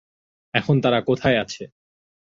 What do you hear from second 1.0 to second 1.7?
কোথায় আছে?